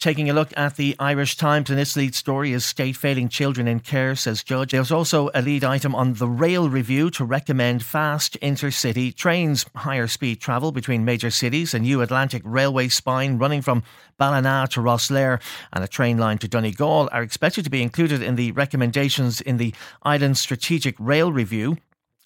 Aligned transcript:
Taking 0.00 0.30
a 0.30 0.32
look 0.32 0.56
at 0.56 0.76
the 0.76 0.94
Irish 1.00 1.36
Times, 1.36 1.70
and 1.70 1.80
its 1.80 1.96
lead 1.96 2.14
story 2.14 2.52
is 2.52 2.64
State 2.64 2.96
failing 2.96 3.28
children 3.28 3.66
in 3.66 3.80
care, 3.80 4.14
says 4.14 4.44
Judge. 4.44 4.70
There's 4.70 4.92
also 4.92 5.28
a 5.34 5.42
lead 5.42 5.64
item 5.64 5.92
on 5.92 6.14
the 6.14 6.28
rail 6.28 6.70
review 6.70 7.10
to 7.10 7.24
recommend 7.24 7.84
fast 7.84 8.38
intercity 8.40 9.12
trains, 9.12 9.66
higher 9.74 10.06
speed 10.06 10.40
travel 10.40 10.70
between 10.70 11.04
major 11.04 11.32
cities, 11.32 11.74
a 11.74 11.80
new 11.80 12.00
Atlantic 12.00 12.42
railway 12.44 12.86
spine 12.86 13.38
running 13.38 13.60
from 13.60 13.82
Ballina 14.18 14.68
to 14.70 14.80
Rosslare, 14.80 15.40
and 15.72 15.82
a 15.82 15.88
train 15.88 16.16
line 16.16 16.38
to 16.38 16.46
Donegal 16.46 17.08
are 17.10 17.24
expected 17.24 17.64
to 17.64 17.70
be 17.70 17.82
included 17.82 18.22
in 18.22 18.36
the 18.36 18.52
recommendations 18.52 19.40
in 19.40 19.56
the 19.56 19.74
Island 20.04 20.38
Strategic 20.38 20.94
Rail 21.00 21.32
Review, 21.32 21.76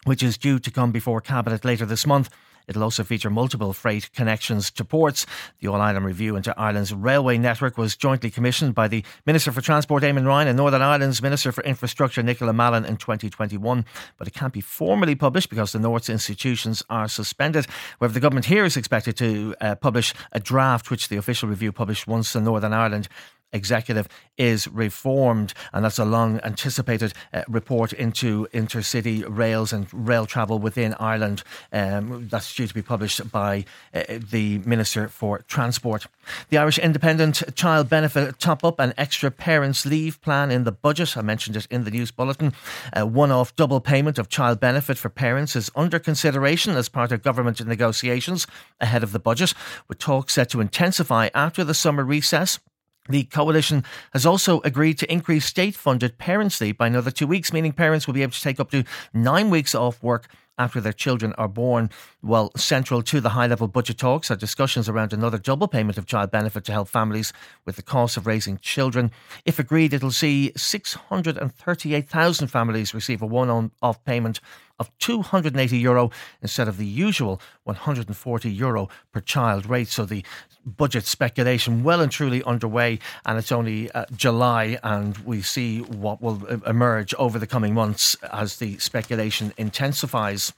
which 0.04 0.22
is 0.22 0.36
due 0.36 0.58
to 0.58 0.70
come 0.70 0.92
before 0.92 1.22
Cabinet 1.22 1.64
later 1.64 1.86
this 1.86 2.06
month. 2.06 2.28
It'll 2.66 2.82
also 2.82 3.04
feature 3.04 3.30
multiple 3.30 3.72
freight 3.72 4.12
connections 4.12 4.70
to 4.72 4.84
ports. 4.84 5.26
The 5.60 5.68
All 5.68 5.80
Ireland 5.80 6.06
Review 6.06 6.36
into 6.36 6.58
Ireland's 6.58 6.92
railway 6.92 7.38
network 7.38 7.76
was 7.76 7.96
jointly 7.96 8.30
commissioned 8.30 8.74
by 8.74 8.88
the 8.88 9.04
Minister 9.26 9.52
for 9.52 9.60
Transport, 9.60 10.02
Eamon 10.02 10.26
Ryan, 10.26 10.48
and 10.48 10.56
Northern 10.56 10.82
Ireland's 10.82 11.22
Minister 11.22 11.52
for 11.52 11.64
Infrastructure, 11.64 12.22
Nicola 12.22 12.52
Mallon, 12.52 12.84
in 12.84 12.96
2021. 12.96 13.84
But 14.16 14.28
it 14.28 14.34
can't 14.34 14.52
be 14.52 14.60
formally 14.60 15.14
published 15.14 15.50
because 15.50 15.72
the 15.72 15.78
North's 15.78 16.08
institutions 16.08 16.82
are 16.88 17.08
suspended. 17.08 17.66
However, 18.00 18.14
the 18.14 18.20
government 18.20 18.46
here 18.46 18.64
is 18.64 18.76
expected 18.76 19.16
to 19.16 19.54
uh, 19.60 19.74
publish 19.76 20.14
a 20.32 20.40
draft, 20.40 20.90
which 20.90 21.08
the 21.08 21.16
official 21.16 21.48
review 21.48 21.72
published 21.72 22.06
once 22.06 22.34
in 22.34 22.44
Northern 22.44 22.72
Ireland 22.72 23.08
executive 23.52 24.08
is 24.38 24.66
reformed, 24.68 25.54
and 25.72 25.84
that's 25.84 25.98
a 25.98 26.04
long 26.04 26.40
anticipated 26.40 27.12
uh, 27.32 27.42
report 27.48 27.92
into 27.92 28.46
intercity 28.52 29.24
rails 29.28 29.72
and 29.72 29.92
rail 29.92 30.26
travel 30.26 30.58
within 30.58 30.94
Ireland. 30.94 31.42
Um, 31.72 32.28
that's 32.28 32.54
due 32.54 32.66
to 32.66 32.74
be 32.74 32.82
published 32.82 33.30
by 33.30 33.64
uh, 33.94 34.02
the 34.08 34.58
Minister 34.58 35.08
for 35.08 35.38
Transport. 35.48 36.06
The 36.48 36.58
Irish 36.58 36.78
Independent 36.78 37.42
Child 37.54 37.88
Benefit 37.88 38.38
Top 38.38 38.64
Up 38.64 38.78
and 38.78 38.94
Extra 38.96 39.30
Parents 39.30 39.84
Leave 39.84 40.20
Plan 40.20 40.50
in 40.50 40.64
the 40.64 40.72
budget. 40.72 41.16
I 41.16 41.22
mentioned 41.22 41.56
it 41.56 41.66
in 41.70 41.84
the 41.84 41.90
news 41.90 42.10
bulletin. 42.10 42.52
A 42.92 43.04
one 43.06 43.30
off 43.30 43.54
double 43.56 43.80
payment 43.80 44.18
of 44.18 44.28
child 44.28 44.60
benefit 44.60 44.98
for 44.98 45.08
parents 45.08 45.56
is 45.56 45.70
under 45.76 45.98
consideration 45.98 46.76
as 46.76 46.88
part 46.88 47.12
of 47.12 47.22
government 47.22 47.64
negotiations 47.66 48.46
ahead 48.80 49.02
of 49.02 49.12
the 49.12 49.18
budget, 49.18 49.54
with 49.88 49.98
talks 49.98 50.34
set 50.34 50.50
to 50.50 50.60
intensify 50.60 51.28
after 51.34 51.64
the 51.64 51.74
summer 51.74 52.04
recess. 52.04 52.58
The 53.08 53.24
coalition 53.24 53.82
has 54.12 54.24
also 54.24 54.60
agreed 54.60 54.98
to 54.98 55.12
increase 55.12 55.44
state 55.44 55.74
funded 55.74 56.18
parents' 56.18 56.60
leave 56.60 56.78
by 56.78 56.86
another 56.86 57.10
two 57.10 57.26
weeks, 57.26 57.52
meaning 57.52 57.72
parents 57.72 58.06
will 58.06 58.14
be 58.14 58.22
able 58.22 58.32
to 58.32 58.40
take 58.40 58.60
up 58.60 58.70
to 58.70 58.84
nine 59.12 59.50
weeks 59.50 59.74
off 59.74 60.00
work 60.02 60.28
after 60.56 60.80
their 60.80 60.92
children 60.92 61.32
are 61.32 61.48
born. 61.48 61.90
Well, 62.22 62.52
central 62.56 63.02
to 63.02 63.20
the 63.20 63.30
high 63.30 63.48
level 63.48 63.66
budget 63.66 63.98
talks 63.98 64.30
are 64.30 64.36
discussions 64.36 64.88
around 64.88 65.12
another 65.12 65.38
double 65.38 65.66
payment 65.66 65.98
of 65.98 66.06
child 66.06 66.30
benefit 66.30 66.64
to 66.66 66.72
help 66.72 66.88
families 66.88 67.32
with 67.64 67.74
the 67.76 67.82
cost 67.82 68.16
of 68.16 68.26
raising 68.26 68.58
children. 68.58 69.10
If 69.44 69.58
agreed, 69.58 69.92
it'll 69.92 70.12
see 70.12 70.52
638,000 70.56 72.46
families 72.48 72.94
receive 72.94 73.22
a 73.22 73.26
one 73.26 73.72
off 73.82 74.04
payment 74.04 74.40
of 74.82 74.90
280 74.98 75.78
euro 75.78 76.10
instead 76.42 76.66
of 76.66 76.76
the 76.76 76.86
usual 76.86 77.40
140 77.64 78.50
euro 78.50 78.88
per 79.12 79.20
child 79.20 79.64
rate. 79.66 79.88
So 79.88 80.04
the 80.04 80.24
budget 80.66 81.06
speculation 81.06 81.84
well 81.84 82.00
and 82.00 82.10
truly 82.10 82.42
underway, 82.42 82.98
and 83.24 83.38
it's 83.38 83.52
only 83.52 83.90
uh, 83.92 84.06
July, 84.16 84.78
and 84.82 85.16
we 85.18 85.40
see 85.40 85.80
what 85.82 86.20
will 86.20 86.44
emerge 86.66 87.14
over 87.14 87.38
the 87.38 87.46
coming 87.46 87.74
months 87.74 88.16
as 88.32 88.56
the 88.56 88.78
speculation 88.78 89.52
intensifies. 89.56 90.52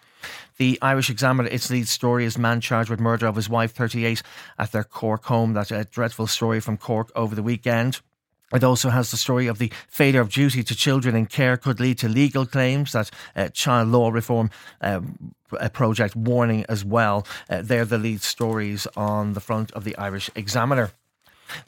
The 0.56 0.78
Irish 0.80 1.11
Examiner, 1.11 1.50
its 1.50 1.70
lead 1.70 1.86
story 1.86 2.25
is 2.25 2.39
man 2.39 2.62
charged 2.62 2.89
with 2.89 3.00
murder 3.00 3.27
of 3.27 3.36
his 3.36 3.50
wife, 3.50 3.72
38, 3.72 4.22
at 4.58 4.72
their 4.72 4.84
Cork 4.84 5.25
home. 5.27 5.52
That's 5.52 5.70
a 5.70 5.84
dreadful 5.84 6.28
story 6.28 6.61
from 6.61 6.78
Cork 6.78 7.12
over 7.14 7.34
the 7.34 7.42
weekend. 7.42 8.00
It 8.53 8.62
also 8.62 8.91
has 8.91 9.11
the 9.11 9.17
story 9.17 9.47
of 9.47 9.59
the 9.59 9.73
failure 9.89 10.20
of 10.20 10.31
duty 10.31 10.62
to 10.62 10.75
children 10.75 11.17
in 11.17 11.27
care 11.27 11.56
could 11.56 11.81
lead 11.81 11.98
to 11.98 12.09
legal 12.09 12.47
claims 12.47 12.92
that 12.92 13.11
uh, 13.34 13.48
child 13.48 13.89
law 13.89 14.11
reform 14.11 14.51
um, 14.81 15.35
project 15.73 16.14
warning 16.14 16.64
as 16.69 16.85
well. 16.85 17.27
Uh, 17.48 17.63
they're 17.63 17.85
the 17.85 17.98
lead 17.98 18.23
stories 18.23 18.86
on 18.96 19.33
the 19.33 19.41
front 19.41 19.73
of 19.73 19.85
the 19.85 19.96
Irish 19.96 20.30
Examiner. 20.35 20.92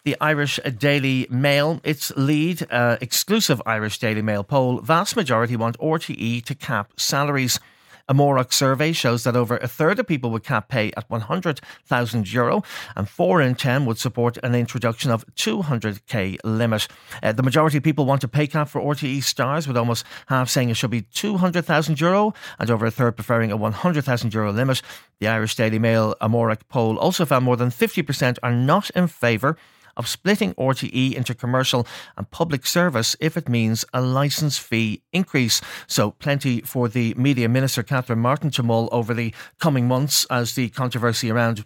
The 0.05 0.17
Irish 0.21 0.59
Daily 0.78 1.27
Mail, 1.31 1.81
its 1.84 2.11
lead 2.17 2.67
uh, 2.71 2.97
exclusive 3.01 3.61
Irish 3.67 3.99
Daily 3.99 4.22
Mail 4.22 4.43
poll, 4.43 4.81
vast 4.81 5.17
majority 5.17 5.56
want 5.56 5.78
RTE 5.78 6.45
to 6.45 6.55
cap 6.55 6.93
salaries. 6.97 7.61
A 8.09 8.15
Amárach 8.15 8.53
survey 8.53 8.93
shows 8.93 9.25
that 9.25 9.34
over 9.34 9.56
a 9.56 9.67
third 9.67 9.99
of 9.99 10.06
people 10.06 10.31
would 10.31 10.44
cap 10.44 10.69
pay 10.69 10.93
at 10.97 11.11
100,000 11.11 12.33
euro, 12.33 12.62
and 12.94 13.09
four 13.09 13.43
in 13.43 13.56
ten 13.56 13.84
would 13.84 13.99
support 13.99 14.39
an 14.44 14.55
introduction 14.55 15.11
of 15.11 15.25
200k 15.34 16.39
limit. 16.45 16.87
Uh, 17.21 17.33
the 17.33 17.43
majority 17.43 17.78
of 17.78 17.83
people 17.83 18.06
want 18.06 18.22
a 18.22 18.28
pay 18.28 18.47
cap 18.47 18.69
for 18.69 18.81
RTE 18.81 19.25
stars, 19.25 19.66
with 19.66 19.77
almost 19.77 20.05
half 20.27 20.49
saying 20.49 20.71
it 20.71 20.77
should 20.77 20.91
be 20.91 21.03
200,000 21.03 22.00
euro, 22.00 22.33
and 22.61 22.71
over 22.71 22.87
a 22.87 22.93
third 22.93 23.16
preferring 23.16 23.50
a 23.50 23.56
100,000 23.56 24.33
euro 24.33 24.53
limit. 24.53 24.83
The 25.19 25.27
Irish 25.27 25.56
Daily 25.56 25.81
Mail 25.81 26.15
Amárach 26.21 26.61
poll 26.69 26.99
also 26.99 27.25
found 27.25 27.45
more 27.45 27.56
than 27.56 27.71
50% 27.71 28.39
are 28.43 28.53
not 28.53 28.89
in 28.91 29.09
favour 29.09 29.56
of 29.97 30.09
splitting 30.09 30.55
RTE 30.55 31.15
into 31.15 31.34
commercial 31.34 31.87
and 32.17 32.31
public 32.31 32.67
service 32.67 33.17
if 33.21 33.37
it 33.37 33.49
means 33.49 33.84
a 33.93 34.01
licence 34.01 34.59
fee 34.59 35.03
increase. 35.12 35.61
So, 35.87 36.12
plenty 36.12 36.61
for 36.61 36.89
the 36.89 37.15
Media 37.15 37.49
Minister 37.49 37.83
Catherine 37.83 38.21
Martin 38.21 38.51
to 38.51 38.62
mull 38.62 38.89
over 38.93 39.15
the 39.15 39.34
coming 39.59 39.89
months 39.89 40.27
as 40.31 40.55
the 40.55 40.69
controversy 40.69 41.31
around 41.31 41.65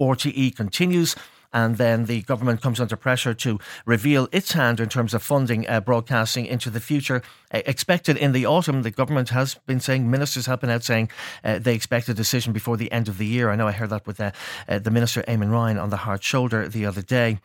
RTE 0.00 0.54
continues 0.54 1.16
and 1.52 1.78
then 1.78 2.04
the 2.04 2.20
government 2.22 2.60
comes 2.60 2.80
under 2.80 2.96
pressure 2.96 3.32
to 3.32 3.58
reveal 3.86 4.28
its 4.30 4.52
hand 4.52 4.78
in 4.78 4.90
terms 4.90 5.14
of 5.14 5.22
funding 5.22 5.66
uh, 5.68 5.80
broadcasting 5.80 6.44
into 6.44 6.68
the 6.68 6.80
future. 6.80 7.22
Uh, 7.56 7.62
expected 7.64 8.16
in 8.18 8.32
the 8.32 8.44
autumn, 8.44 8.82
the 8.82 8.90
government 8.90 9.30
has 9.30 9.54
been 9.66 9.80
saying, 9.80 10.10
ministers 10.10 10.46
have 10.46 10.60
been 10.60 10.70
out 10.70 10.84
saying 10.84 11.10
uh, 11.42 11.58
they 11.58 11.74
expect 11.74 12.08
a 12.08 12.14
decision 12.14 12.52
before 12.52 12.76
the 12.76 12.92
end 12.92 13.08
of 13.08 13.16
the 13.16 13.26
year. 13.26 13.50
I 13.50 13.56
know 13.56 13.66
I 13.66 13.72
heard 13.72 13.90
that 13.90 14.06
with 14.06 14.20
uh, 14.20 14.32
uh, 14.68 14.78
the 14.78 14.90
Minister 14.90 15.22
Eamon 15.22 15.50
Ryan 15.50 15.78
on 15.78 15.90
the 15.90 15.96
hard 15.96 16.22
shoulder 16.22 16.68
the 16.68 16.84
other 16.84 17.02
day. 17.02 17.38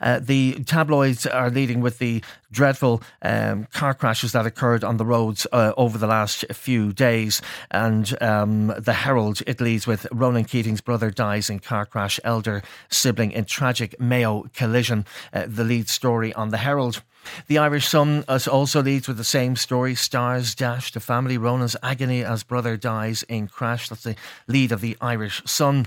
Uh, 0.00 0.20
the 0.20 0.54
tabloids 0.64 1.26
are 1.26 1.50
leading 1.50 1.80
with 1.80 1.98
the 1.98 2.22
dreadful 2.52 3.02
um, 3.22 3.64
car 3.72 3.92
crashes 3.92 4.32
that 4.32 4.46
occurred 4.46 4.84
on 4.84 4.98
the 4.98 5.04
roads 5.04 5.46
over 5.52 5.98
the 5.98 6.06
last 6.06 6.44
few 6.52 6.92
days. 6.92 7.42
And 7.70 8.16
um, 8.22 8.72
the 8.78 8.92
Herald, 8.92 9.42
it 9.46 9.60
leads 9.60 9.86
with 9.86 10.06
Ronan 10.12 10.44
Keating's 10.44 10.80
brother 10.80 11.10
dies 11.10 11.50
in 11.50 11.58
car 11.58 11.86
crash, 11.86 12.20
elder 12.22 12.62
sibling 12.88 13.32
in 13.32 13.46
tragic 13.46 13.98
Mayo 14.00 14.44
collision, 14.54 15.06
uh, 15.32 15.44
the 15.48 15.64
lead 15.64 15.88
story 15.88 16.32
on 16.34 16.50
the 16.50 16.58
Herald. 16.58 17.02
The 17.46 17.58
Irish 17.58 17.88
Sun 17.88 18.24
also 18.28 18.82
leads 18.82 19.08
with 19.08 19.16
the 19.16 19.24
same 19.24 19.56
story. 19.56 19.94
Stars 19.94 20.54
dash 20.54 20.92
to 20.92 21.00
family. 21.00 21.38
Ronan's 21.38 21.76
agony 21.82 22.24
as 22.24 22.42
brother 22.42 22.76
dies 22.76 23.22
in 23.24 23.48
crash. 23.48 23.88
That's 23.88 24.02
the 24.02 24.16
lead 24.46 24.72
of 24.72 24.80
the 24.80 24.96
Irish 25.00 25.42
Sun. 25.44 25.86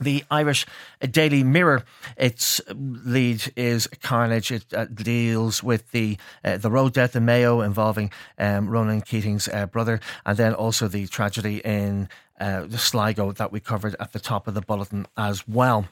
The 0.00 0.24
Irish 0.28 0.66
Daily 1.08 1.44
Mirror, 1.44 1.84
its 2.16 2.60
lead 2.68 3.52
is 3.54 3.86
carnage. 4.02 4.50
It 4.50 4.64
uh, 4.74 4.86
deals 4.86 5.62
with 5.62 5.92
the 5.92 6.18
uh, 6.42 6.56
the 6.56 6.70
road 6.70 6.94
death 6.94 7.14
in 7.14 7.24
Mayo 7.24 7.60
involving 7.60 8.10
um, 8.36 8.68
Ronan 8.68 9.02
Keating's 9.02 9.46
uh, 9.46 9.66
brother, 9.66 10.00
and 10.26 10.36
then 10.36 10.52
also 10.52 10.88
the 10.88 11.06
tragedy 11.06 11.58
in 11.58 12.08
uh, 12.40 12.68
Sligo 12.70 13.30
that 13.32 13.52
we 13.52 13.60
covered 13.60 13.94
at 14.00 14.12
the 14.12 14.18
top 14.18 14.48
of 14.48 14.54
the 14.54 14.62
bulletin 14.62 15.06
as 15.16 15.46
well. 15.46 15.86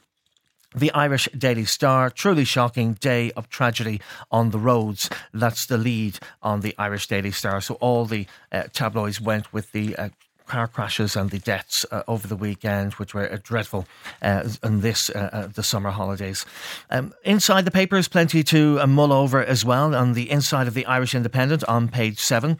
The 0.74 0.92
Irish 0.92 1.28
Daily 1.36 1.64
Star, 1.64 2.10
truly 2.10 2.44
shocking 2.44 2.94
day 2.94 3.30
of 3.32 3.48
tragedy 3.48 4.00
on 4.30 4.50
the 4.50 4.58
roads. 4.58 5.10
That's 5.32 5.66
the 5.66 5.78
lead 5.78 6.18
on 6.42 6.60
the 6.60 6.74
Irish 6.78 7.08
Daily 7.08 7.30
Star. 7.30 7.60
So 7.60 7.74
all 7.74 8.06
the 8.06 8.26
uh, 8.50 8.64
tabloids 8.72 9.20
went 9.20 9.52
with 9.52 9.72
the 9.72 9.96
uh, 9.96 10.08
car 10.52 10.68
crashes 10.68 11.16
and 11.16 11.30
the 11.30 11.38
deaths 11.38 11.86
uh, 11.90 12.02
over 12.06 12.28
the 12.28 12.36
weekend, 12.36 12.92
which 12.94 13.14
were 13.14 13.32
uh, 13.32 13.38
dreadful 13.42 13.86
uh, 14.20 14.46
in 14.62 14.82
this 14.82 15.08
uh, 15.08 15.30
uh, 15.32 15.46
the 15.46 15.62
summer 15.62 15.90
holidays. 15.90 16.44
Um, 16.90 17.14
inside 17.24 17.64
the 17.64 17.70
papers, 17.70 18.06
plenty 18.06 18.42
to 18.44 18.86
mull 18.86 19.14
over 19.14 19.42
as 19.42 19.64
well. 19.64 19.94
On 19.94 20.12
the 20.12 20.30
inside 20.30 20.68
of 20.68 20.74
the 20.74 20.84
Irish 20.84 21.14
Independent, 21.14 21.64
on 21.64 21.88
page 21.88 22.18
seven, 22.18 22.58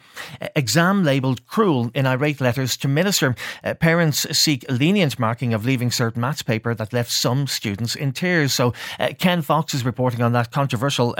exam 0.55 1.03
labelled 1.03 1.45
cruel 1.45 1.91
in 1.93 2.07
irate 2.07 2.41
letters 2.41 2.75
to 2.77 2.87
minister. 2.87 3.35
parents 3.79 4.25
seek 4.35 4.65
lenient 4.69 5.19
marking 5.19 5.53
of 5.53 5.63
leaving 5.63 5.91
cert 5.91 6.17
maths 6.17 6.41
paper 6.41 6.73
that 6.73 6.93
left 6.93 7.11
some 7.11 7.45
students 7.45 7.95
in 7.95 8.11
tears. 8.11 8.53
So 8.55 8.73
Ken 9.19 9.43
Foxe 9.43 9.75
is 9.75 9.85
reporting 9.85 10.23
on 10.23 10.31
that 10.33 10.49
controversial 10.49 11.15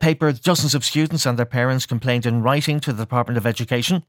paper. 0.00 0.32
Dozens 0.32 0.74
of 0.74 0.84
students 0.84 1.24
and 1.24 1.38
their 1.38 1.46
parents 1.46 1.86
complained 1.86 2.26
in 2.26 2.42
writing 2.42 2.80
to 2.80 2.92
the 2.92 3.02
Department 3.02 3.38
of 3.38 3.46
Education 3.46 4.04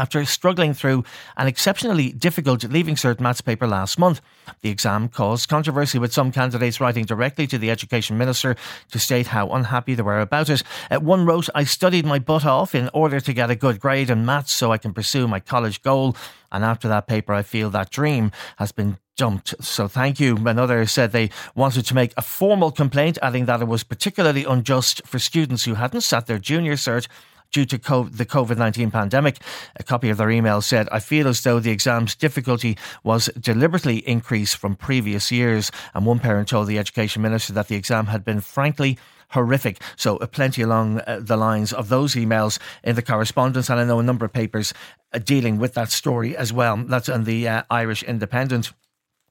after 0.00 0.24
struggling 0.24 0.72
through 0.72 1.04
an 1.36 1.46
exceptionally 1.46 2.10
difficult 2.10 2.64
Leaving 2.64 2.94
Cert 2.94 3.20
maths 3.20 3.42
paper 3.42 3.66
last 3.66 3.98
month. 3.98 4.22
The 4.62 4.70
exam 4.70 5.08
caused 5.08 5.50
controversy 5.50 5.98
with 5.98 6.12
some 6.12 6.32
candidates 6.32 6.80
writing 6.80 7.04
directly 7.04 7.46
to 7.48 7.58
the 7.58 7.70
Education 7.70 8.16
Minister 8.16 8.56
to 8.92 8.98
state 8.98 9.26
how 9.28 9.50
unhappy 9.50 9.94
they 9.94 10.02
were 10.02 10.20
about 10.20 10.48
it. 10.48 10.62
Uh, 10.90 11.00
one 11.00 11.26
wrote, 11.26 11.50
I 11.54 11.64
studied 11.64 12.06
my 12.06 12.18
butt 12.18 12.46
off 12.46 12.74
in 12.74 12.88
order 12.94 13.20
to 13.20 13.32
get 13.34 13.50
a 13.50 13.54
good 13.54 13.78
grade 13.78 14.08
in 14.08 14.24
maths 14.24 14.52
so 14.52 14.72
I 14.72 14.78
can 14.78 14.94
pursue 14.94 15.28
my 15.28 15.38
college 15.38 15.82
goal. 15.82 16.16
And 16.50 16.64
after 16.64 16.88
that 16.88 17.06
paper, 17.06 17.34
I 17.34 17.42
feel 17.42 17.68
that 17.70 17.90
dream 17.90 18.32
has 18.56 18.72
been 18.72 18.96
dumped. 19.16 19.54
So 19.62 19.86
thank 19.86 20.18
you. 20.18 20.34
Another 20.46 20.86
said 20.86 21.12
they 21.12 21.28
wanted 21.54 21.84
to 21.84 21.94
make 21.94 22.14
a 22.16 22.22
formal 22.22 22.70
complaint, 22.70 23.18
adding 23.20 23.44
that 23.44 23.60
it 23.60 23.68
was 23.68 23.84
particularly 23.84 24.44
unjust 24.44 25.06
for 25.06 25.18
students 25.18 25.64
who 25.64 25.74
hadn't 25.74 26.00
sat 26.00 26.26
their 26.26 26.38
junior 26.38 26.72
cert 26.72 27.06
due 27.50 27.64
to 27.66 27.76
the 27.76 28.26
COVID 28.26 28.56
19 28.56 28.90
pandemic. 28.90 29.38
A 29.76 29.82
copy 29.82 30.10
of 30.10 30.18
their 30.18 30.30
email 30.30 30.60
said, 30.60 30.88
I 30.90 31.00
feel 31.00 31.28
as 31.28 31.42
though 31.42 31.60
the 31.60 31.70
exam's 31.70 32.14
difficulty 32.14 32.76
was 33.02 33.26
deliberately 33.40 33.98
increased 34.08 34.56
from 34.56 34.76
previous 34.76 35.30
years. 35.30 35.70
And 35.94 36.06
one 36.06 36.18
parent 36.18 36.48
told 36.48 36.68
the 36.68 36.78
Education 36.78 37.22
Minister 37.22 37.52
that 37.54 37.68
the 37.68 37.76
exam 37.76 38.06
had 38.06 38.24
been 38.24 38.40
frankly 38.40 38.98
horrific. 39.30 39.80
So, 39.96 40.16
uh, 40.16 40.26
plenty 40.26 40.62
along 40.62 41.00
uh, 41.00 41.20
the 41.22 41.36
lines 41.36 41.72
of 41.72 41.88
those 41.88 42.14
emails 42.14 42.58
in 42.82 42.96
the 42.96 43.02
correspondence. 43.02 43.70
And 43.70 43.80
I 43.80 43.84
know 43.84 43.98
a 43.98 44.02
number 44.02 44.24
of 44.24 44.32
papers 44.32 44.74
uh, 45.12 45.18
dealing 45.18 45.58
with 45.58 45.74
that 45.74 45.90
story 45.90 46.36
as 46.36 46.52
well. 46.52 46.76
That's 46.76 47.08
on 47.08 47.24
the 47.24 47.48
uh, 47.48 47.62
Irish 47.70 48.02
Independent. 48.02 48.72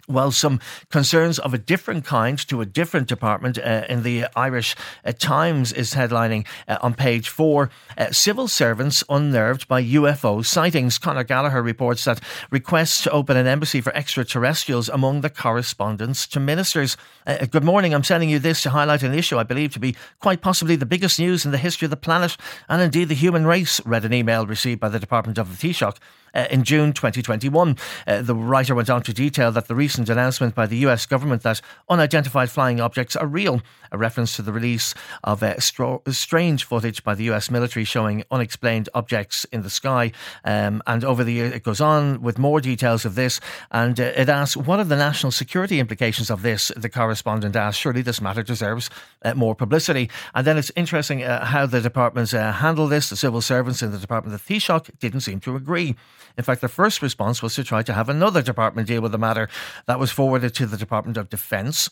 Well, 0.10 0.32
some 0.32 0.60
concerns 0.90 1.38
of 1.38 1.54
a 1.54 1.60
different 1.60 2.04
kind 2.04 2.40
to 2.48 2.62
a 2.62 2.66
different 2.66 3.08
department 3.08 3.60
uh, 3.60 3.86
in 3.88 4.02
the 4.02 4.26
Irish 4.36 4.76
uh, 5.06 5.12
Times 5.12 5.72
is 5.72 5.94
headlining 5.94 6.48
uh, 6.68 6.80
on 6.82 6.96
page 6.96 7.30
four. 7.30 7.70
Uh, 7.96 8.12
civil 8.12 8.48
servants 8.48 9.04
unnerved 9.08 9.68
by 9.68 9.84
UFO 9.84 10.44
sightings. 10.44 10.98
Conor 10.98 11.24
Gallagher 11.24 11.62
reports 11.62 12.06
that 12.06 12.22
requests 12.50 13.04
to 13.04 13.12
open 13.12 13.38
an 13.38 13.46
embassy 13.46 13.82
for 13.82 13.96
extraterrestrials 13.96 14.90
among 14.90 15.22
the 15.22 15.30
correspondents 15.30 16.26
to 16.26 16.40
ministers. 16.40 16.98
Uh, 17.28 17.46
good 17.46 17.64
morning. 17.64 17.94
I'm 17.94 18.04
sending 18.04 18.32
you 18.32 18.40
this 18.40 18.64
to 18.64 18.72
highlight 18.72 19.04
an 19.04 19.14
issue 19.14 19.38
I 19.38 19.44
believe 19.44 19.74
to 19.74 19.80
be 19.80 19.96
quite 20.20 20.42
possibly 20.42 20.76
the 20.76 20.88
biggest 20.88 21.20
news 21.20 21.46
in 21.46 21.52
the 21.52 21.60
history 21.60 21.86
of 21.86 21.92
the 21.92 21.98
planet 21.98 22.36
and 22.68 22.82
indeed 22.82 23.10
the 23.10 23.14
human 23.14 23.46
race, 23.46 23.80
read 23.86 24.06
an 24.06 24.14
email 24.14 24.48
received 24.48 24.80
by 24.80 24.90
the 24.90 25.00
Department 25.00 25.38
of 25.38 25.56
the 25.56 25.68
Taoiseach 25.68 26.00
uh, 26.34 26.48
in 26.50 26.64
June 26.64 26.94
2021. 26.94 27.78
Uh, 28.08 28.22
the 28.22 28.36
writer 28.36 28.76
went 28.76 28.90
on 28.90 29.02
to 29.04 29.14
detail 29.14 29.52
that 29.52 29.68
the 29.68 29.76
recent 29.76 30.10
announcement 30.10 30.56
by 30.56 30.66
the 30.66 30.78
US 30.78 31.06
government 31.06 31.44
that 31.44 31.62
unidentified 31.90 32.50
flying 32.50 32.80
objects 32.80 33.16
are 33.16 33.28
real, 33.28 33.62
a 33.92 33.98
reference 33.98 34.36
to 34.36 34.42
the 34.42 34.54
release 34.54 34.94
of 35.24 35.42
uh, 35.44 35.56
stro- 35.56 36.02
strange 36.14 36.64
footage 36.64 37.04
by 37.04 37.16
the 37.16 37.24
US 37.32 37.50
military 37.50 37.86
showing 37.86 38.24
unexplained 38.32 38.90
objects 38.94 39.46
in 39.46 39.62
the 39.62 39.70
sky. 39.70 40.12
Um, 40.46 40.82
and 40.88 41.04
over 41.04 41.24
the 41.24 41.34
year, 41.34 41.48
it 41.48 41.64
goes 41.64 41.82
on 41.82 42.22
with 42.22 42.38
more 42.38 42.62
details 42.62 43.06
of 43.06 43.16
this. 43.16 43.40
And 43.72 44.00
uh, 44.00 44.12
it 44.16 44.30
asks, 44.30 44.58
what 44.58 44.80
are 44.80 44.84
the 44.84 44.96
national 44.96 45.32
security 45.32 45.80
implications 45.80 46.30
of 46.30 46.42
this? 46.42 46.72
The 46.76 46.90
correspondent 46.90 47.56
asked, 47.56 47.80
surely 47.80 48.02
this 48.02 48.22
matter 48.22 48.44
deserves 48.44 48.90
uh, 49.24 49.34
more 49.34 49.56
publicity. 49.56 50.10
And 50.36 50.46
then 50.46 50.58
it's 50.58 50.72
interesting 50.76 51.24
uh, 51.24 51.46
how 51.46 51.66
the 51.66 51.82
departments 51.82 52.32
handle 52.32 52.88
this. 52.88 53.10
The 53.10 53.16
civil 53.16 53.42
servants 53.42 53.82
in 53.82 53.92
the 53.92 53.98
Department 53.98 54.36
of 54.36 54.46
Taoiseach 54.46 55.00
didn't 55.00 55.22
seem 55.22 55.40
to 55.42 55.56
agree. 55.56 55.96
In 56.38 56.44
fact, 56.44 56.62
their 56.62 56.70
first 56.70 57.02
response 57.02 57.42
was 57.42 57.56
to 57.56 57.64
try 57.64 57.84
to 57.84 57.94
have 57.94 58.10
another 58.10 58.42
department 58.42 58.88
deal 58.88 59.02
with 59.02 59.12
the 59.12 59.18
matter. 59.18 59.50
That 59.88 60.00
was 60.00 60.12
forwarded 60.12 60.54
to 60.56 60.66
the 60.66 60.78
Department 60.78 61.18
of 61.18 61.30
Defence, 61.30 61.90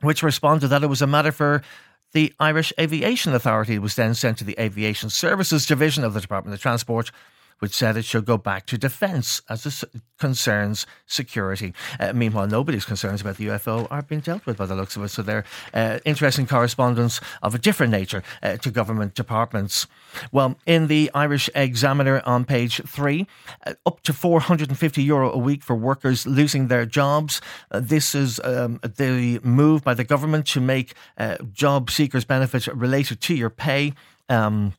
which 0.00 0.22
responded 0.22 0.68
that 0.68 0.82
it 0.82 0.88
was 0.88 1.02
a 1.02 1.06
matter 1.06 1.32
for 1.32 1.62
the 2.12 2.32
Irish 2.38 2.72
Aviation 2.78 3.34
Authority. 3.34 3.74
It 3.74 3.82
was 3.82 3.96
then 3.96 4.14
sent 4.14 4.38
to 4.38 4.44
the 4.44 4.56
Aviation 4.58 5.10
Services 5.10 5.66
Division 5.66 6.04
of 6.04 6.14
the 6.14 6.20
Department 6.20 6.54
of 6.54 6.60
Transport 6.60 7.10
which 7.58 7.72
said 7.72 7.96
it 7.96 8.04
should 8.04 8.24
go 8.24 8.36
back 8.36 8.66
to 8.66 8.78
defence 8.78 9.42
as 9.48 9.66
it 9.66 10.00
concerns 10.18 10.86
security. 11.06 11.74
Uh, 11.98 12.12
meanwhile, 12.12 12.46
nobody's 12.46 12.84
concerns 12.84 13.20
about 13.20 13.36
the 13.36 13.46
UFO 13.46 13.86
are 13.90 14.02
being 14.02 14.20
dealt 14.20 14.46
with 14.46 14.56
by 14.56 14.66
the 14.66 14.74
looks 14.74 14.96
of 14.96 15.02
it. 15.04 15.08
So 15.08 15.22
they're 15.22 15.44
uh, 15.74 15.98
interesting 16.04 16.46
correspondence 16.46 17.20
of 17.42 17.54
a 17.54 17.58
different 17.58 17.92
nature 17.92 18.22
uh, 18.42 18.56
to 18.58 18.70
government 18.70 19.14
departments. 19.14 19.86
Well, 20.32 20.56
in 20.66 20.86
the 20.86 21.10
Irish 21.14 21.48
Examiner 21.54 22.22
on 22.24 22.44
page 22.44 22.80
three, 22.86 23.26
uh, 23.66 23.74
up 23.84 24.02
to 24.02 24.12
450 24.12 25.02
euro 25.02 25.30
a 25.32 25.38
week 25.38 25.62
for 25.62 25.76
workers 25.76 26.26
losing 26.26 26.68
their 26.68 26.86
jobs. 26.86 27.40
Uh, 27.70 27.80
this 27.80 28.14
is 28.14 28.40
um, 28.44 28.80
the 28.82 29.40
move 29.42 29.82
by 29.82 29.94
the 29.94 30.04
government 30.04 30.46
to 30.48 30.60
make 30.60 30.94
uh, 31.18 31.36
job 31.52 31.90
seekers 31.90 32.24
benefits 32.24 32.68
related 32.68 33.20
to 33.22 33.34
your 33.34 33.50
pay. 33.50 33.92
Um, 34.28 34.74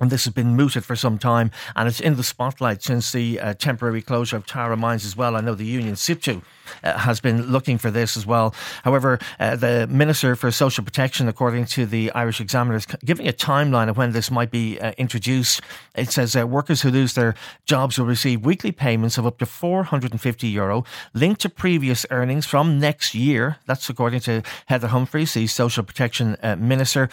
and 0.00 0.10
this 0.10 0.24
has 0.24 0.34
been 0.34 0.56
mooted 0.56 0.84
for 0.84 0.96
some 0.96 1.18
time, 1.18 1.50
and 1.76 1.86
it's 1.88 2.00
in 2.00 2.16
the 2.16 2.22
spotlight 2.22 2.82
since 2.82 3.12
the 3.12 3.38
uh, 3.38 3.54
temporary 3.54 4.02
closure 4.02 4.36
of 4.36 4.46
Tara 4.46 4.76
Mines 4.76 5.04
as 5.04 5.16
well. 5.16 5.36
I 5.36 5.40
know 5.40 5.54
the 5.54 5.64
union 5.64 5.94
SIPTU 5.94 6.42
uh, 6.82 6.98
has 6.98 7.20
been 7.20 7.42
looking 7.42 7.78
for 7.78 7.90
this 7.90 8.16
as 8.16 8.26
well. 8.26 8.54
However, 8.84 9.18
uh, 9.38 9.56
the 9.56 9.86
Minister 9.88 10.36
for 10.36 10.50
Social 10.50 10.84
Protection, 10.84 11.28
according 11.28 11.66
to 11.66 11.86
the 11.86 12.10
Irish 12.12 12.40
Examiner, 12.40 12.76
is 12.76 12.86
giving 13.04 13.28
a 13.28 13.32
timeline 13.32 13.88
of 13.88 13.96
when 13.96 14.12
this 14.12 14.30
might 14.30 14.50
be 14.50 14.78
uh, 14.80 14.92
introduced. 14.96 15.60
It 15.94 16.10
says 16.10 16.34
uh, 16.34 16.46
workers 16.46 16.82
who 16.82 16.90
lose 16.90 17.14
their 17.14 17.34
jobs 17.66 17.98
will 17.98 18.06
receive 18.06 18.44
weekly 18.44 18.72
payments 18.72 19.18
of 19.18 19.26
up 19.26 19.38
to 19.38 19.46
450 19.46 20.48
euro 20.48 20.84
linked 21.12 21.40
to 21.42 21.48
previous 21.48 22.06
earnings 22.10 22.46
from 22.46 22.78
next 22.78 23.14
year. 23.14 23.58
That's 23.66 23.88
according 23.90 24.20
to 24.20 24.42
Heather 24.66 24.88
Humphreys, 24.88 25.34
the 25.34 25.46
Social 25.46 25.84
Protection 25.84 26.36
uh, 26.42 26.56
Minister. 26.56 27.10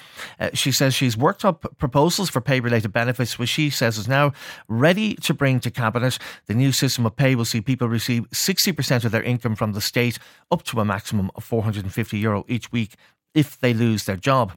she 0.53 0.71
says 0.71 0.93
she's 0.93 1.17
worked 1.17 1.43
up 1.43 1.77
proposals 1.77 2.29
for 2.29 2.41
pay 2.41 2.59
related 2.59 2.76
related 2.77 2.93
benefits, 2.93 3.39
which 3.39 3.49
she 3.49 3.71
says 3.71 3.97
is 3.97 4.07
now 4.07 4.31
ready 4.67 5.15
to 5.15 5.33
bring 5.33 5.59
to 5.59 5.71
Cabinet. 5.71 6.19
The 6.45 6.53
new 6.53 6.71
system 6.71 7.07
of 7.07 7.15
pay 7.15 7.33
will 7.33 7.45
see 7.45 7.59
people 7.59 7.89
receive 7.89 8.29
60% 8.29 9.03
of 9.03 9.11
their 9.11 9.23
income 9.23 9.55
from 9.55 9.73
the 9.73 9.81
state, 9.81 10.19
up 10.51 10.61
to 10.65 10.79
a 10.79 10.85
maximum 10.85 11.31
of 11.33 11.43
450 11.43 12.19
euro 12.19 12.45
each 12.47 12.71
week 12.71 12.95
if 13.33 13.59
they 13.59 13.73
lose 13.73 14.05
their 14.05 14.15
job. 14.15 14.51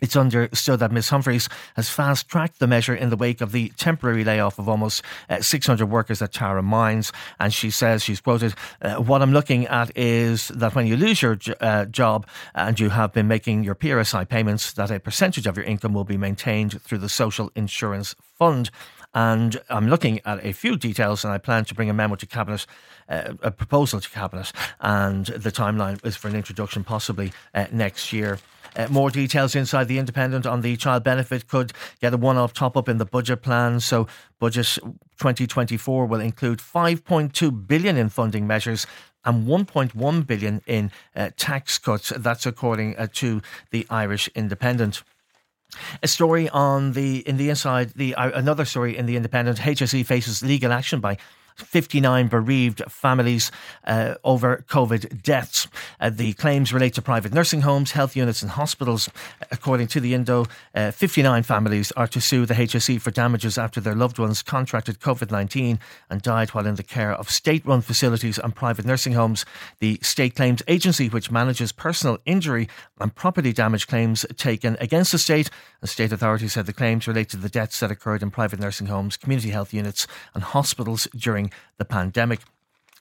It's 0.00 0.16
understood 0.16 0.80
that 0.80 0.92
Ms 0.92 1.08
Humphreys 1.08 1.48
has 1.76 1.88
fast 1.88 2.28
tracked 2.28 2.60
the 2.60 2.66
measure 2.66 2.94
in 2.94 3.10
the 3.10 3.16
wake 3.16 3.40
of 3.40 3.52
the 3.52 3.70
temporary 3.76 4.24
layoff 4.24 4.58
of 4.58 4.68
almost 4.68 5.02
uh, 5.28 5.40
600 5.40 5.86
workers 5.86 6.22
at 6.22 6.32
Tara 6.32 6.62
Mines. 6.62 7.12
And 7.40 7.52
she 7.52 7.70
says, 7.70 8.04
she's 8.04 8.20
quoted, 8.20 8.54
uh, 8.80 8.96
What 8.96 9.22
I'm 9.22 9.32
looking 9.32 9.66
at 9.66 9.96
is 9.96 10.48
that 10.48 10.74
when 10.74 10.86
you 10.86 10.96
lose 10.96 11.20
your 11.20 11.38
uh, 11.60 11.86
job 11.86 12.26
and 12.54 12.78
you 12.78 12.90
have 12.90 13.12
been 13.12 13.28
making 13.28 13.64
your 13.64 13.74
PRSI 13.74 14.28
payments, 14.28 14.72
that 14.74 14.90
a 14.90 15.00
percentage 15.00 15.46
of 15.46 15.56
your 15.56 15.66
income 15.66 15.94
will 15.94 16.04
be 16.04 16.16
maintained 16.16 16.80
through 16.82 16.98
the 16.98 17.08
Social 17.08 17.50
Insurance 17.54 18.14
Fund. 18.38 18.70
And 19.14 19.60
I'm 19.70 19.88
looking 19.88 20.20
at 20.24 20.44
a 20.44 20.52
few 20.52 20.76
details, 20.76 21.24
and 21.24 21.32
I 21.32 21.38
plan 21.38 21.64
to 21.66 21.74
bring 21.74 21.88
a 21.88 21.94
memo 21.94 22.14
to 22.16 22.26
Cabinet, 22.26 22.66
uh, 23.08 23.32
a 23.42 23.50
proposal 23.50 24.00
to 24.00 24.08
Cabinet, 24.10 24.52
and 24.80 25.26
the 25.26 25.50
timeline 25.50 26.04
is 26.04 26.14
for 26.14 26.28
an 26.28 26.36
introduction 26.36 26.84
possibly 26.84 27.32
uh, 27.54 27.66
next 27.72 28.12
year. 28.12 28.38
Uh, 28.76 28.86
more 28.88 29.10
details 29.10 29.54
inside 29.54 29.88
the 29.88 29.98
Independent 29.98 30.46
on 30.46 30.60
the 30.60 30.76
child 30.76 31.04
benefit 31.04 31.48
could 31.48 31.72
get 32.00 32.14
a 32.14 32.16
one 32.16 32.36
off 32.36 32.52
top 32.52 32.76
up 32.76 32.88
in 32.88 32.98
the 32.98 33.04
budget 33.04 33.42
plan. 33.42 33.80
So, 33.80 34.06
budget 34.38 34.78
2024 35.18 36.06
will 36.06 36.20
include 36.20 36.58
5.2 36.58 37.66
billion 37.66 37.96
in 37.96 38.08
funding 38.08 38.46
measures 38.46 38.86
and 39.24 39.46
1.1 39.46 40.26
billion 40.26 40.62
in 40.66 40.90
uh, 41.14 41.30
tax 41.36 41.78
cuts. 41.78 42.12
That's 42.16 42.46
according 42.46 42.96
uh, 42.96 43.08
to 43.14 43.42
the 43.70 43.86
Irish 43.90 44.28
Independent. 44.34 45.02
A 46.02 46.08
story 46.08 46.48
on 46.48 46.92
the 46.92 47.18
in 47.28 47.36
the 47.36 47.50
inside 47.50 47.90
the 47.94 48.14
uh, 48.14 48.30
another 48.30 48.64
story 48.64 48.96
in 48.96 49.04
the 49.04 49.16
Independent. 49.16 49.58
HSE 49.58 50.06
faces 50.06 50.42
legal 50.42 50.72
action 50.72 51.00
by 51.00 51.18
59 51.60 52.28
bereaved 52.28 52.82
families 52.88 53.50
uh, 53.86 54.14
over 54.24 54.64
COVID 54.68 55.22
deaths. 55.22 55.68
Uh, 56.00 56.10
the 56.10 56.32
claims 56.34 56.72
relate 56.72 56.94
to 56.94 57.02
private 57.02 57.32
nursing 57.32 57.62
homes, 57.62 57.92
health 57.92 58.16
units, 58.16 58.42
and 58.42 58.52
hospitals. 58.52 59.08
According 59.50 59.88
to 59.88 60.00
the 60.00 60.14
Indo, 60.14 60.46
uh, 60.74 60.90
59 60.90 61.42
families 61.42 61.92
are 61.92 62.06
to 62.08 62.20
sue 62.20 62.46
the 62.46 62.54
HSE 62.54 63.00
for 63.00 63.10
damages 63.10 63.58
after 63.58 63.80
their 63.80 63.94
loved 63.94 64.18
ones 64.18 64.42
contracted 64.42 65.00
COVID 65.00 65.30
19 65.30 65.78
and 66.10 66.22
died 66.22 66.50
while 66.50 66.66
in 66.66 66.76
the 66.76 66.82
care 66.82 67.12
of 67.12 67.30
state 67.30 67.64
run 67.66 67.80
facilities 67.80 68.38
and 68.38 68.54
private 68.54 68.84
nursing 68.84 69.12
homes. 69.12 69.44
The 69.80 69.98
State 70.02 70.34
Claims 70.36 70.62
Agency, 70.68 71.08
which 71.08 71.30
manages 71.30 71.72
personal 71.72 72.18
injury 72.24 72.68
and 73.00 73.14
property 73.14 73.52
damage 73.52 73.86
claims 73.86 74.24
taken 74.36 74.76
against 74.80 75.12
the 75.12 75.18
state, 75.18 75.50
the 75.80 75.86
state 75.86 76.12
authorities 76.12 76.54
said 76.54 76.66
the 76.66 76.72
claims 76.72 77.06
relate 77.06 77.28
to 77.30 77.36
the 77.36 77.48
deaths 77.48 77.80
that 77.80 77.90
occurred 77.90 78.22
in 78.22 78.30
private 78.30 78.58
nursing 78.58 78.88
homes, 78.88 79.16
community 79.16 79.50
health 79.50 79.72
units, 79.72 80.06
and 80.34 80.42
hospitals 80.42 81.06
during 81.48 81.52
the 81.78 81.84
pandemic. 81.84 82.40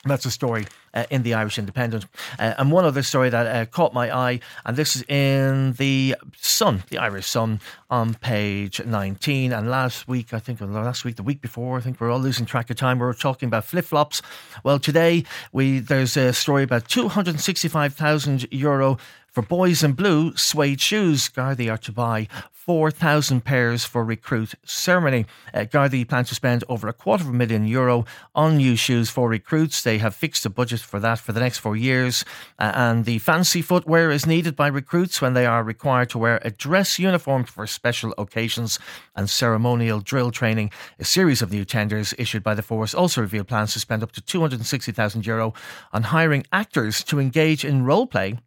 That's 0.05 0.25
a 0.25 0.31
story 0.31 0.65
uh, 0.93 1.05
in 1.09 1.23
the 1.23 1.33
Irish 1.33 1.57
Independent. 1.57 2.05
Uh, 2.39 2.53
and 2.57 2.71
one 2.71 2.85
other 2.85 3.03
story 3.03 3.29
that 3.29 3.47
uh, 3.47 3.65
caught 3.65 3.93
my 3.93 4.15
eye, 4.15 4.39
and 4.63 4.77
this 4.77 4.95
is 4.95 5.03
in 5.09 5.73
the 5.73 6.15
Sun, 6.39 6.83
the 6.89 6.99
Irish 6.99 7.27
Sun, 7.27 7.59
on 7.89 8.13
page 8.13 8.79
19. 8.85 9.51
And 9.51 9.69
last 9.69 10.07
week, 10.07 10.33
I 10.33 10.39
think, 10.39 10.61
last 10.61 11.03
week, 11.03 11.15
the 11.15 11.23
week 11.23 11.41
before, 11.41 11.77
I 11.77 11.81
think 11.81 11.99
we're 11.99 12.11
all 12.11 12.19
losing 12.19 12.45
track 12.45 12.69
of 12.69 12.77
time. 12.77 12.99
We 12.99 13.05
were 13.05 13.13
talking 13.13 13.47
about 13.47 13.65
flip 13.65 13.85
flops. 13.85 14.21
Well, 14.63 14.79
today 14.79 15.25
we 15.51 15.79
there's 15.79 16.15
a 16.15 16.31
story 16.31 16.63
about 16.63 16.87
265,000 16.87 18.47
euro 18.51 18.97
For 19.37 19.43
boys 19.43 19.83
in 19.83 19.93
blue, 19.93 20.35
suede 20.35 20.81
shoes. 20.81 21.29
Gardaí 21.29 21.71
are 21.71 21.77
to 21.77 21.91
buy 21.91 22.27
4,000 22.51 23.45
pairs 23.45 23.85
for 23.85 24.03
recruit 24.03 24.55
ceremony. 24.65 25.27
Uh, 25.53 25.59
Gardaí 25.59 26.07
plan 26.07 26.25
to 26.25 26.33
spend 26.33 26.63
over 26.67 26.87
a 26.87 26.93
quarter 26.93 27.23
of 27.23 27.29
a 27.29 27.33
million 27.33 27.67
euro 27.67 28.03
on 28.33 28.57
new 28.57 28.75
shoes 28.75 29.11
for 29.11 29.29
recruits. 29.29 29.83
They 29.83 29.99
have 29.99 30.15
fixed 30.15 30.43
a 30.47 30.49
budget 30.49 30.79
for 30.79 30.99
that 31.01 31.19
for 31.19 31.33
the 31.33 31.39
next 31.39 31.59
four 31.59 31.75
years. 31.75 32.25
Uh, 32.57 32.71
and 32.73 33.05
the 33.05 33.19
fancy 33.19 33.61
footwear 33.61 34.09
is 34.09 34.25
needed 34.25 34.55
by 34.55 34.69
recruits 34.69 35.21
when 35.21 35.35
they 35.35 35.45
are 35.45 35.63
required 35.63 36.09
to 36.09 36.17
wear 36.17 36.41
a 36.41 36.49
dress 36.49 36.97
uniform 36.97 37.43
for 37.43 37.67
special 37.67 38.15
occasions 38.17 38.79
and 39.15 39.29
ceremonial 39.29 39.99
drill 39.99 40.31
training. 40.31 40.71
A 40.97 41.05
series 41.05 41.43
of 41.43 41.51
new 41.51 41.63
tenders 41.63 42.15
issued 42.17 42.41
by 42.41 42.55
the 42.55 42.63
force 42.63 42.95
also 42.95 43.21
reveal 43.21 43.43
plans 43.43 43.73
to 43.73 43.79
spend 43.79 44.01
up 44.01 44.13
to 44.13 44.21
260,000 44.21 45.27
euro 45.27 45.53
on 45.93 46.01
hiring 46.01 46.43
actors 46.51 47.03
to 47.03 47.19
engage 47.19 47.63
in 47.63 47.85
role 47.85 48.07
play 48.07 48.39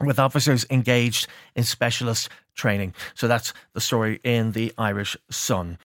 with 0.00 0.18
officers 0.18 0.66
engaged 0.70 1.26
in 1.54 1.64
specialist 1.64 2.28
training. 2.54 2.94
So 3.14 3.28
that's 3.28 3.52
the 3.72 3.80
story 3.80 4.20
in 4.24 4.52
the 4.52 4.72
Irish 4.78 5.16
Sun. 5.30 5.78